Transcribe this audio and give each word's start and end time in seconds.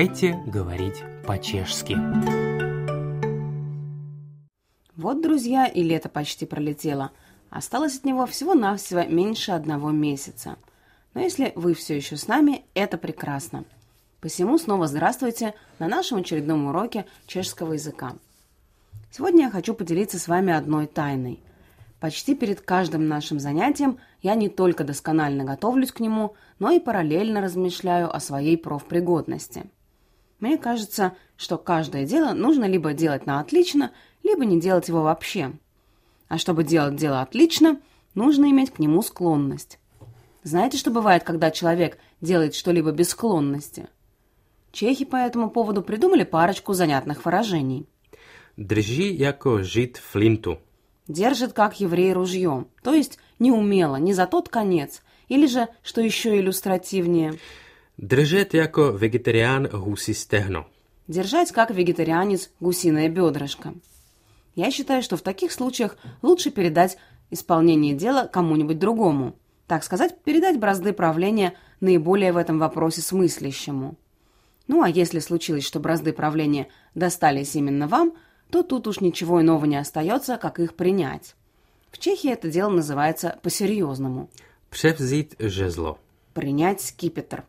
Давайте 0.00 0.42
говорить 0.46 1.04
по-чешски. 1.26 1.94
Вот, 4.96 5.20
друзья, 5.20 5.66
и 5.66 5.82
лето 5.82 6.08
почти 6.08 6.46
пролетело. 6.46 7.10
Осталось 7.50 7.98
от 7.98 8.06
него 8.06 8.24
всего-навсего 8.24 9.04
меньше 9.04 9.52
одного 9.52 9.90
месяца. 9.90 10.56
Но 11.12 11.20
если 11.20 11.52
вы 11.54 11.74
все 11.74 11.96
еще 11.96 12.16
с 12.16 12.28
нами, 12.28 12.64
это 12.72 12.96
прекрасно. 12.96 13.66
Посему 14.22 14.56
снова 14.56 14.86
здравствуйте 14.86 15.52
на 15.78 15.86
нашем 15.86 16.20
очередном 16.20 16.68
уроке 16.68 17.04
чешского 17.26 17.74
языка. 17.74 18.14
Сегодня 19.10 19.44
я 19.44 19.50
хочу 19.50 19.74
поделиться 19.74 20.18
с 20.18 20.28
вами 20.28 20.54
одной 20.54 20.86
тайной. 20.86 21.40
Почти 22.00 22.34
перед 22.34 22.62
каждым 22.62 23.06
нашим 23.06 23.38
занятием 23.38 23.98
я 24.22 24.34
не 24.34 24.48
только 24.48 24.82
досконально 24.82 25.44
готовлюсь 25.44 25.92
к 25.92 26.00
нему, 26.00 26.36
но 26.58 26.70
и 26.70 26.80
параллельно 26.80 27.42
размышляю 27.42 28.10
о 28.10 28.18
своей 28.18 28.56
профпригодности. 28.56 29.66
Мне 30.40 30.56
кажется, 30.56 31.12
что 31.36 31.58
каждое 31.58 32.06
дело 32.06 32.32
нужно 32.32 32.64
либо 32.64 32.92
делать 32.94 33.26
на 33.26 33.40
отлично, 33.40 33.92
либо 34.22 34.44
не 34.44 34.60
делать 34.60 34.88
его 34.88 35.02
вообще. 35.02 35.52
А 36.28 36.38
чтобы 36.38 36.64
делать 36.64 36.96
дело 36.96 37.20
отлично, 37.20 37.80
нужно 38.14 38.50
иметь 38.50 38.72
к 38.72 38.78
нему 38.78 39.02
склонность. 39.02 39.78
Знаете, 40.42 40.78
что 40.78 40.90
бывает, 40.90 41.22
когда 41.22 41.50
человек 41.50 41.98
делает 42.20 42.54
что-либо 42.54 42.92
без 42.92 43.10
склонности? 43.10 43.88
Чехи 44.72 45.04
по 45.04 45.16
этому 45.16 45.50
поводу 45.50 45.82
придумали 45.82 46.24
парочку 46.24 46.72
занятных 46.72 47.24
выражений. 47.24 47.86
Держи 48.56 49.02
яко 49.02 49.62
жит 49.62 49.98
флинту. 49.98 50.60
Держит 51.08 51.52
как 51.52 51.80
еврей 51.80 52.12
ружье, 52.12 52.66
то 52.82 52.94
есть 52.94 53.18
неумело, 53.38 53.96
не 53.96 54.14
за 54.14 54.26
тот 54.26 54.48
конец, 54.48 55.02
или 55.28 55.46
же, 55.46 55.68
что 55.82 56.00
еще 56.00 56.38
иллюстративнее, 56.38 57.34
Držet 58.02 58.54
jako 58.54 58.92
vegetarián 58.92 59.68
husí 59.72 60.14
stehno. 60.14 60.64
держать 61.08 61.52
как 61.52 61.70
вегетарианец 61.70 62.50
гусиное 62.60 63.08
бедрышко. 63.08 63.74
Я 64.54 64.70
считаю, 64.70 65.02
что 65.02 65.16
в 65.16 65.22
таких 65.22 65.52
случаях 65.52 65.96
лучше 66.22 66.50
передать 66.50 66.96
исполнение 67.30 67.94
дела 67.94 68.26
кому-нибудь 68.26 68.78
другому. 68.78 69.34
Так 69.66 69.84
сказать, 69.84 70.16
передать 70.24 70.58
бразды 70.58 70.92
правления 70.92 71.52
наиболее 71.80 72.32
в 72.32 72.36
этом 72.38 72.58
вопросе 72.58 73.02
смыслящему. 73.02 73.96
Ну 74.66 74.82
а 74.82 74.88
если 74.88 75.18
случилось, 75.18 75.66
что 75.66 75.78
бразды 75.78 76.12
правления 76.12 76.68
достались 76.94 77.54
именно 77.54 77.86
вам, 77.86 78.14
то 78.50 78.62
тут 78.62 78.86
уж 78.86 79.00
ничего 79.00 79.42
иного 79.42 79.66
не 79.66 79.76
остается, 79.76 80.38
как 80.38 80.58
их 80.58 80.74
принять. 80.74 81.34
В 81.90 81.98
Чехии 81.98 82.30
это 82.32 82.48
дело 82.48 82.70
называется 82.70 83.38
по-серьезному 83.42 84.30
Převzít 84.70 85.34
žezlo.– 85.38 85.98
принять 86.34 86.80
скипетр. 86.80 87.44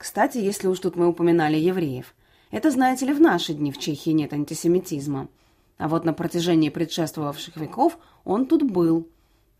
Кстати, 0.00 0.38
если 0.38 0.66
уж 0.66 0.78
тут 0.78 0.96
мы 0.96 1.08
упоминали 1.08 1.58
евреев, 1.58 2.14
это, 2.50 2.70
знаете 2.70 3.04
ли, 3.04 3.12
в 3.12 3.20
наши 3.20 3.52
дни 3.52 3.70
в 3.70 3.76
Чехии 3.76 4.12
нет 4.12 4.32
антисемитизма. 4.32 5.28
А 5.76 5.88
вот 5.88 6.06
на 6.06 6.14
протяжении 6.14 6.70
предшествовавших 6.70 7.58
веков 7.58 7.98
он 8.24 8.46
тут 8.46 8.62
был. 8.62 9.06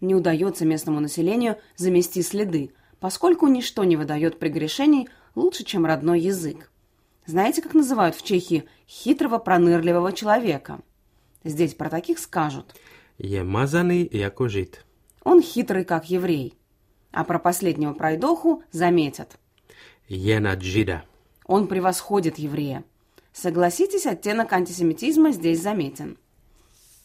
Не 0.01 0.15
удается 0.15 0.65
местному 0.65 0.99
населению 1.01 1.59
замести 1.77 2.23
следы, 2.23 2.73
поскольку 3.01 3.49
ничто 3.49 3.85
не 3.85 3.99
выдает 3.99 4.39
прегрешений 4.39 5.11
лучше, 5.35 5.63
чем 5.63 5.85
родной 5.85 6.21
язык. 6.21 6.73
Знаете, 7.27 7.61
как 7.61 7.75
называют 7.75 8.17
в 8.17 8.23
Чехии 8.25 8.65
хитрого 8.89 9.37
пронырливого 9.37 10.15
человека? 10.15 10.81
Здесь 11.45 11.75
про 11.75 11.91
таких 11.91 12.19
скажут. 12.19 12.75
Mazaný 13.19 14.09
jako 14.11 14.47
žid. 14.47 14.79
Он 15.23 15.43
хитрый, 15.43 15.85
как 15.85 16.09
еврей. 16.09 16.55
А 17.13 17.25
про 17.25 17.39
последнего 17.39 17.93
пройдоху 17.93 18.63
заметят. 18.73 19.40
Žida. 20.11 21.03
Он 21.47 21.69
превосходит 21.69 22.39
еврея. 22.39 22.83
Согласитесь, 23.33 24.07
оттенок 24.07 24.53
антисемитизма 24.53 25.31
здесь 25.31 25.63
заметен. 25.63 26.19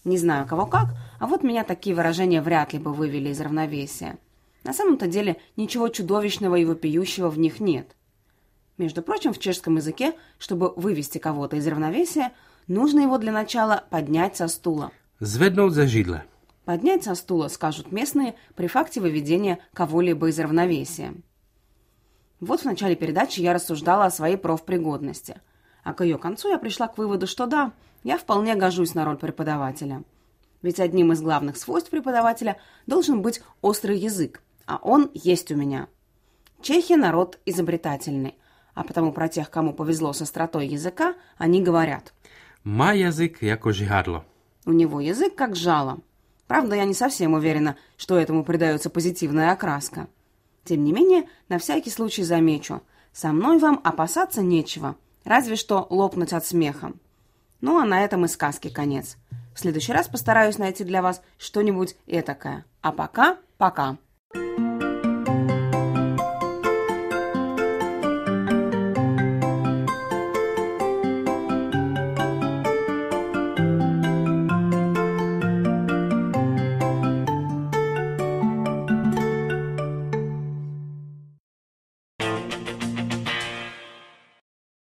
Не 0.03 0.17
знаю, 0.17 0.47
кого 0.47 0.65
как, 0.65 0.95
а 1.19 1.27
вот 1.27 1.43
меня 1.43 1.63
такие 1.63 1.95
выражения 1.95 2.41
вряд 2.41 2.73
ли 2.73 2.79
бы 2.79 2.93
вывели 2.93 3.29
из 3.29 3.39
равновесия. 3.39 4.17
На 4.63 4.73
самом-то 4.73 5.05
деле 5.05 5.37
ничего 5.55 5.87
чудовищного 5.89 6.55
и 6.55 6.65
вопиющего 6.65 7.29
в 7.29 7.37
них 7.37 7.59
нет. 7.59 7.95
Между 8.79 9.03
прочим, 9.03 9.33
в 9.33 9.39
чешском 9.39 9.75
языке, 9.75 10.15
чтобы 10.39 10.73
вывести 10.75 11.19
кого-то 11.19 11.57
из 11.57 11.67
равновесия, 11.67 12.31
нужно 12.67 13.01
его 13.01 13.19
для 13.19 13.31
начала 13.31 13.83
поднять 13.91 14.35
со 14.35 14.47
стула. 14.47 14.91
Zvednout 15.21 15.69
ze 15.69 15.85
židle. 15.85 16.21
Поднять 16.65 17.03
со 17.03 17.13
стула, 17.13 17.47
скажут 17.49 17.91
местные, 17.91 18.33
при 18.55 18.65
факте 18.65 18.99
выведения 18.99 19.59
кого-либо 19.73 20.29
из 20.29 20.39
равновесия. 20.39 21.13
Вот 22.45 22.61
в 22.61 22.65
начале 22.65 22.95
передачи 22.95 23.39
я 23.41 23.53
рассуждала 23.53 24.05
о 24.05 24.11
своей 24.11 24.37
профпригодности. 24.37 25.41
А 25.83 25.93
к 25.93 26.03
ее 26.03 26.19
концу 26.19 26.49
я 26.49 26.59
пришла 26.59 26.87
к 26.87 26.97
выводу, 26.97 27.25
что 27.25 27.47
да, 27.47 27.71
я 28.03 28.19
вполне 28.19 28.53
гожусь 28.53 28.93
на 28.93 29.03
роль 29.03 29.17
преподавателя. 29.17 30.03
Ведь 30.61 30.79
одним 30.79 31.11
из 31.11 31.21
главных 31.21 31.57
свойств 31.57 31.89
преподавателя 31.89 32.57
должен 32.85 33.23
быть 33.23 33.41
острый 33.61 33.97
язык, 33.97 34.43
а 34.67 34.77
он 34.83 35.09
есть 35.15 35.51
у 35.51 35.55
меня. 35.55 35.87
Чехи 36.61 36.93
народ 36.93 37.39
изобретательный, 37.47 38.35
а 38.75 38.83
потому 38.83 39.11
про 39.11 39.27
тех, 39.27 39.49
кому 39.49 39.73
повезло 39.73 40.13
с 40.13 40.21
остротой 40.21 40.67
языка, 40.67 41.15
они 41.39 41.63
говорят 41.63 42.13
Má 42.63 42.93
jazyk 42.93 43.37
jako 43.41 43.71
žihadlo. 43.71 44.23
у 44.67 44.71
него 44.71 44.99
язык 44.99 45.33
как 45.35 45.55
жало. 45.55 45.99
Правда, 46.47 46.75
я 46.75 46.85
не 46.85 46.93
совсем 46.93 47.33
уверена, 47.33 47.75
что 47.97 48.19
этому 48.19 48.43
придается 48.43 48.91
позитивная 48.91 49.51
окраска. 49.51 50.07
Тем 50.65 50.83
не 50.83 50.91
менее, 50.91 51.29
на 51.47 51.59
всякий 51.59 51.91
случай 51.91 52.23
замечу, 52.23 52.81
со 53.13 53.31
мной 53.31 53.59
вам 53.59 53.79
опасаться 53.83 54.41
нечего, 54.41 54.95
разве 55.23 55.55
что 55.55 55.85
лопнуть 55.89 56.33
от 56.33 56.45
смеха. 56.45 56.91
Ну, 57.61 57.79
а 57.79 57.85
на 57.85 58.03
этом 58.03 58.25
и 58.25 58.27
сказки 58.27 58.69
конец. 58.69 59.15
В 59.55 59.59
следующий 59.59 59.93
раз 59.93 60.07
постараюсь 60.07 60.57
найти 60.57 60.83
для 60.83 61.01
вас 61.01 61.21
что-нибудь 61.37 61.95
этакое. 62.07 62.65
А 62.81 62.91
пока, 62.91 63.37
пока. 63.57 63.97